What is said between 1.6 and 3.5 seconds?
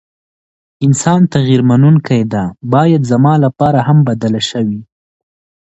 منونکي ده، بايد زما